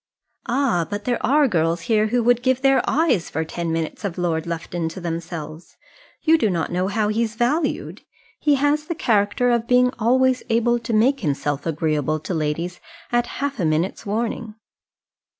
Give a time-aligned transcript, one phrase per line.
[0.47, 0.87] "Ah!
[0.89, 4.47] but there are girls here who would give their eyes for ten minutes of Lord
[4.47, 5.77] Lufton to themselves.
[6.23, 8.01] You do not know how he's valued.
[8.39, 12.79] He has the character of being always able to make himself agreeable to ladies
[13.11, 14.55] at half a minute's warning."